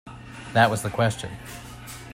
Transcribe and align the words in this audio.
That 0.53 0.71
was 0.71 0.81
the 0.81 0.89
question. 0.89 1.29